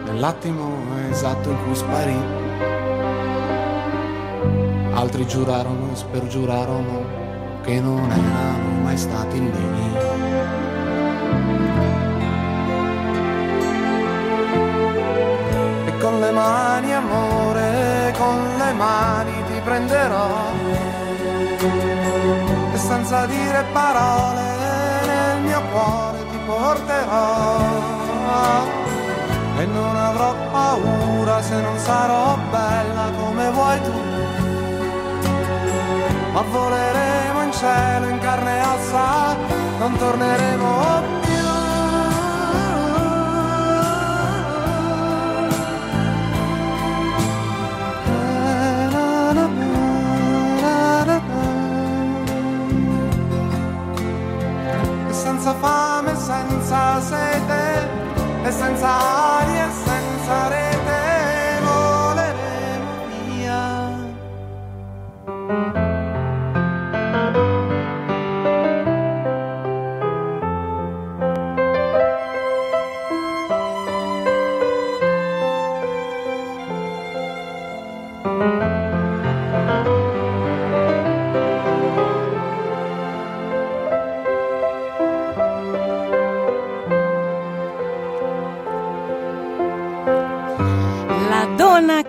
nell'attimo 0.06 0.74
esatto 1.12 1.50
in 1.52 1.58
cui 1.64 1.76
sparì. 1.76 2.20
Altri 4.94 5.28
giurarono 5.28 5.92
e 5.92 5.96
spergiurarono 5.96 7.06
che 7.62 7.80
non 7.80 8.10
erano 8.12 8.82
mai 8.82 8.98
stati 8.98 9.40
lì. 9.40 9.98
E 15.86 15.98
con 16.00 16.20
le 16.20 16.32
mani 16.32 16.94
amore, 16.94 18.14
con 18.18 18.58
le 18.58 18.74
mani 18.74 19.32
ti 19.46 19.62
prenderò 19.64 20.28
e 22.74 22.78
senza 22.78 23.28
dire 23.28 23.64
parole 23.72 24.42
nel 25.06 25.42
mio 25.44 25.62
cuore 25.72 26.18
ti 26.32 26.38
porterò 26.46 27.99
e 29.58 29.66
non 29.66 29.96
avrò 29.96 30.34
paura 30.52 31.42
se 31.42 31.56
non 31.62 31.78
sarò 31.78 32.38
bella 32.50 33.12
come 33.18 33.50
vuoi 33.52 33.82
tu. 33.82 33.98
Ma 36.34 36.42
voleremo 36.42 37.42
in 37.44 37.52
cielo 37.52 38.08
in 38.08 38.20
carne 38.20 38.60
e 38.60 38.66
ossa, 38.66 39.36
non 39.80 39.98
torneremo 39.98 41.02
più. 41.22 41.30
senza 55.12 55.54
fame, 55.54 56.16
senza 56.16 57.02
sete, 57.02 57.89
e 58.50 58.52
senza 58.52 58.88
aria, 58.88 59.19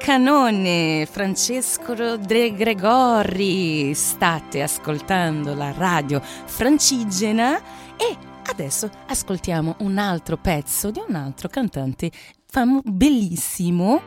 Canone, 0.00 1.06
Francesco 1.08 2.16
De 2.16 2.54
Gregori, 2.54 3.92
state 3.92 4.62
ascoltando 4.62 5.54
la 5.54 5.72
radio 5.72 6.22
francigena 6.22 7.58
e 7.98 8.16
adesso 8.46 8.90
ascoltiamo 9.06 9.76
un 9.80 9.98
altro 9.98 10.38
pezzo 10.38 10.90
di 10.90 11.02
un 11.06 11.16
altro 11.16 11.48
cantante 11.48 12.10
famo- 12.46 12.80
bellissimo 12.82 14.00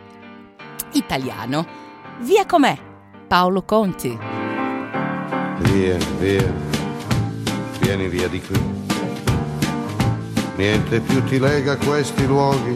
italiano. 0.93 1.63
Via 2.21 2.47
com'è, 2.47 2.75
Paolo 3.27 3.61
Conti. 3.61 4.17
Via, 5.59 5.97
via, 6.17 6.53
vieni 7.79 8.07
via 8.07 8.27
di 8.27 8.41
qui. 8.41 8.59
Niente 10.55 10.99
più 11.01 11.23
ti 11.25 11.37
lega 11.37 11.73
a 11.73 11.77
questi 11.77 12.25
luoghi, 12.25 12.75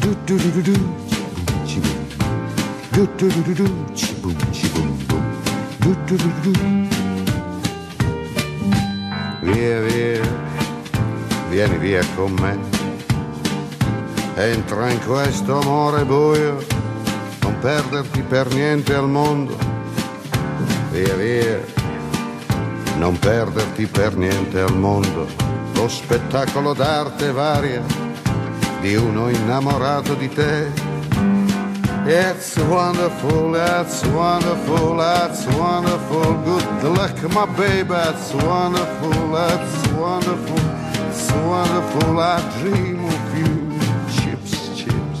Do 0.00 0.16
do 0.24 0.34
do 0.38 0.50
do 0.50 0.62
do, 0.62 0.72
chiboom, 1.66 1.92
do 2.92 3.06
do 3.18 3.28
do 3.28 3.42
do 3.42 3.52
do, 3.52 3.68
chiboom, 3.92 4.96
boom. 5.06 5.24
Do 5.80 5.94
do 6.06 6.16
do 6.16 6.28
do 6.40 6.52
do. 6.52 6.88
Via, 9.42 9.80
via, 9.82 10.22
vieni 11.50 11.76
via 11.76 12.02
con 12.16 12.32
me. 12.40 12.58
Entra 14.36 14.90
in 14.90 15.00
questo 15.04 15.60
amore 15.60 16.06
buio, 16.06 16.64
non 17.42 17.58
perderti 17.60 18.22
per 18.22 18.54
niente 18.54 18.94
al 18.94 19.06
mondo. 19.06 19.54
Via 20.92 21.14
via, 21.14 21.60
non 22.96 23.18
perderti 23.18 23.84
per 23.84 24.16
niente 24.16 24.60
al 24.60 24.78
mondo. 24.78 25.26
Lo 25.74 25.88
spettacolo 25.88 26.72
d'arte 26.72 27.32
varia 27.32 28.09
di 28.80 28.94
uno 28.94 29.28
innamorato 29.28 30.14
di 30.14 30.28
te. 30.28 30.72
It's 32.06 32.56
wonderful, 32.56 33.54
it's 33.54 34.02
wonderful, 34.06 34.98
it's 35.00 35.44
wonderful. 35.54 36.34
Good 36.44 36.96
luck, 36.96 37.22
my 37.32 37.46
baby, 37.56 37.94
it's 37.94 38.32
wonderful, 38.32 39.36
it's 39.36 39.86
wonderful, 39.92 40.58
it's 41.08 41.30
wonderful. 41.32 42.18
I 42.18 42.40
dream 42.58 43.04
of 43.04 43.38
you 43.38 43.78
chips, 44.08 44.70
chips. 44.74 45.20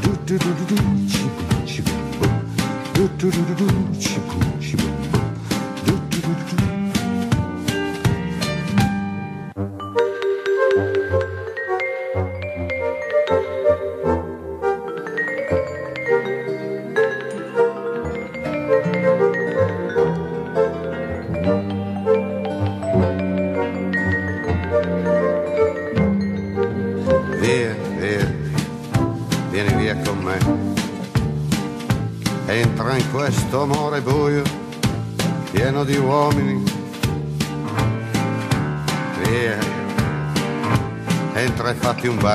Do 0.00 0.16
do 0.24 0.38
do 0.38 0.54
do 0.54 0.64
do, 0.64 0.76
chip, 1.06 1.32
chip. 1.66 1.84
Do 2.94 3.08
do 3.18 3.30
do 3.30 3.44
do 3.44 3.54
do, 3.54 4.00
chip, 4.00 4.47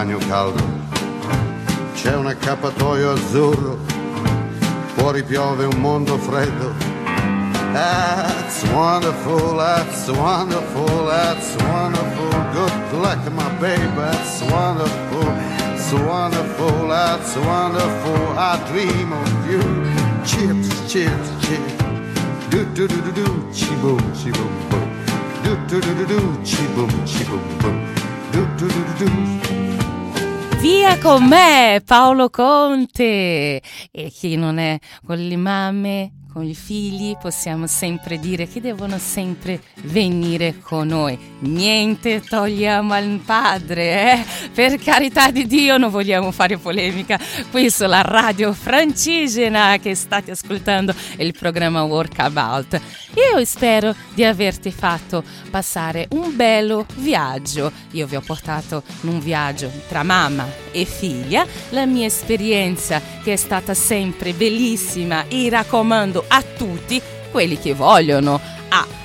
bagno 0.03 0.17
caldo. 0.27 0.61
C'è 1.95 2.13
un 2.15 2.27
accappatoio 2.27 3.11
azzurro, 3.11 3.77
fuori 4.95 5.23
piove 5.23 5.63
un 5.63 5.79
mondo 5.79 6.17
freddo. 6.17 6.73
That's 7.71 8.63
wonderful, 8.73 9.55
that's 9.55 10.09
wonderful, 10.09 11.05
that's 11.07 11.55
wonderful. 11.55 12.29
Good 12.51 12.99
luck, 12.99 13.31
my 13.31 13.49
baby, 13.59 13.87
that's 13.95 14.41
wonderful, 14.41 15.25
it's 15.73 15.91
wonderful, 15.93 16.87
that's 16.87 17.35
wonderful. 17.37 18.37
I 18.37 18.59
dream 18.67 19.13
of 19.13 19.49
you. 19.49 19.61
Chips, 20.25 20.91
chips, 20.91 21.29
chips. 21.47 21.83
Do 22.49 22.65
do 22.73 22.87
do 22.87 23.01
do 23.01 23.11
do, 23.11 23.49
chi 23.53 23.73
boom, 23.81 23.99
chi 24.13 24.31
boom 24.31 24.51
boom. 24.69 24.89
Do 25.43 25.55
do 25.67 25.79
do 25.79 25.95
do 25.95 26.05
do, 26.05 26.41
chi 26.43 26.65
boom, 26.75 26.89
chi 27.05 27.23
boom 27.23 27.57
boom. 27.59 27.93
Do 28.31 28.45
do 28.57 28.67
do 28.67 28.83
do 28.97 29.05
do. 29.05 29.52
Via 30.63 30.97
con 30.97 31.25
me, 31.25 31.81
Paolo 31.85 32.29
Conte! 32.29 33.61
E 33.91 34.09
chi 34.09 34.37
non 34.37 34.59
è 34.59 34.79
con 35.05 35.17
le 35.17 35.35
mamme, 35.35 36.11
con 36.31 36.45
i 36.45 36.55
figli, 36.55 37.17
possiamo 37.21 37.67
sempre 37.67 38.17
dire 38.17 38.47
che 38.47 38.61
devono 38.61 38.97
sempre 38.97 39.61
venire 39.83 40.59
con 40.59 40.87
noi. 40.87 41.19
Niente 41.39 42.21
togliamo 42.21 42.93
al 42.93 43.19
padre, 43.25 44.13
eh? 44.13 44.25
Per 44.53 44.77
carità 44.77 45.31
di 45.31 45.45
Dio, 45.47 45.77
non 45.77 45.91
vogliamo 45.91 46.31
fare 46.31 46.57
polemica 46.57 47.19
qui 47.51 47.69
sulla 47.69 48.01
radio 48.01 48.53
francigena 48.53 49.77
che 49.79 49.93
state 49.95 50.31
ascoltando 50.31 50.95
il 51.17 51.35
programma 51.37 51.83
Workabout. 51.83 52.81
Io 53.15 53.43
spero 53.45 53.95
di 54.13 54.23
averti 54.23 54.71
fatto 54.71 55.23
passare 55.49 56.07
un 56.11 56.35
bello 56.35 56.85
viaggio. 56.95 57.71
Io 57.91 58.07
vi 58.07 58.15
ho 58.15 58.21
portato 58.21 58.83
in 59.01 59.09
un 59.09 59.19
viaggio 59.19 59.69
tra 59.87 60.01
mamma 60.01 60.47
e 60.71 60.85
figlia, 60.85 61.45
la 61.69 61.85
mia 61.85 62.07
esperienza 62.07 63.01
che 63.23 63.33
è 63.33 63.35
stata 63.35 63.73
sempre 63.73 64.33
bellissima 64.33 65.27
e 65.27 65.47
raccomando 65.49 66.25
a 66.27 66.41
tutti 66.41 67.01
quelli 67.31 67.59
che 67.59 67.73
vogliono 67.73 68.39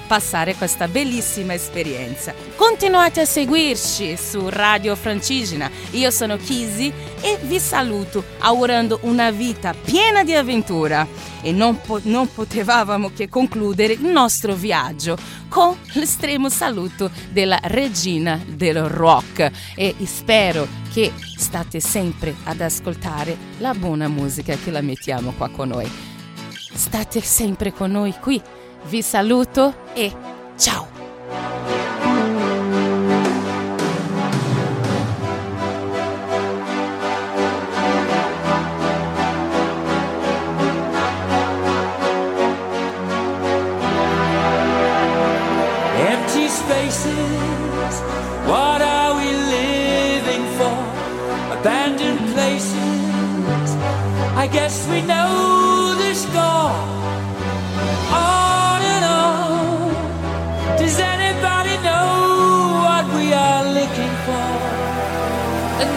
passare 0.08 0.54
questa 0.54 0.88
bellissima 0.88 1.52
esperienza. 1.52 2.34
Continuate 2.56 3.20
a 3.20 3.24
seguirci 3.26 4.16
su 4.16 4.48
Radio 4.48 4.96
Francigena. 4.96 5.70
Io 5.90 6.10
sono 6.10 6.38
Kisi 6.38 6.90
e 7.20 7.38
vi 7.42 7.60
saluto 7.60 8.24
augurando 8.38 9.00
una 9.02 9.30
vita 9.30 9.74
piena 9.74 10.24
di 10.24 10.34
avventura. 10.34 11.06
E 11.42 11.52
non, 11.52 11.80
po- 11.80 12.00
non 12.04 12.32
potevamo 12.32 13.10
che 13.14 13.28
concludere 13.28 13.92
il 13.92 14.04
nostro 14.04 14.54
viaggio 14.54 15.16
con 15.48 15.76
l'estremo 15.92 16.48
saluto 16.48 17.10
della 17.30 17.60
regina 17.64 18.42
del 18.46 18.82
rock. 18.84 19.50
E 19.76 19.94
spero 20.04 20.66
che 20.90 21.12
state 21.36 21.80
sempre 21.80 22.34
ad 22.44 22.62
ascoltare 22.62 23.36
la 23.58 23.74
buona 23.74 24.08
musica 24.08 24.56
che 24.56 24.70
la 24.70 24.80
mettiamo 24.80 25.32
qua 25.36 25.50
con 25.50 25.68
noi. 25.68 25.88
State 26.72 27.20
sempre 27.20 27.72
con 27.72 27.90
noi 27.90 28.14
qui 28.20 28.40
Vi 28.90 29.02
saluto 29.02 29.74
e 29.94 30.10
tchau! 30.56 30.88
spaces. 52.38 53.70
I 54.34 54.48
guess 54.50 54.88
we 54.88 55.02
know 55.02 55.94
the 55.98 56.14
score. 56.14 56.97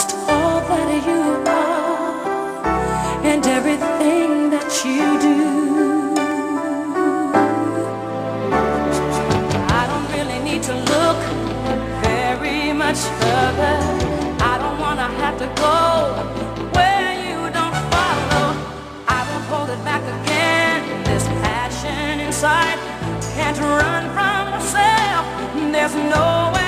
just 0.00 0.16
all 0.28 0.60
that 0.60 1.06
you 1.06 1.22
are 1.46 2.64
and 3.30 3.46
everything 3.46 4.50
that 4.50 4.70
you 4.84 5.06
do. 5.28 5.38
I 9.80 9.82
don't 9.90 10.08
really 10.16 10.40
need 10.48 10.62
to 10.70 10.74
look 10.92 11.20
very 12.02 12.72
much 12.72 13.00
further. 13.20 13.76
I 14.52 14.54
don't 14.62 14.78
wanna 14.78 15.08
have 15.22 15.36
to 15.38 15.48
go 15.64 15.78
where 16.76 17.12
you 17.26 17.38
don't 17.58 17.76
follow. 17.92 18.46
I 19.06 19.20
won't 19.28 19.44
hold 19.52 19.68
it 19.70 19.82
back 19.84 20.04
again. 20.16 21.04
This 21.04 21.24
passion 21.44 22.20
inside 22.20 22.78
can't 23.34 23.58
run 23.58 24.04
from 24.16 24.40
myself. 24.54 25.24
There's 25.74 25.94
no 25.94 26.52
way. 26.54 26.59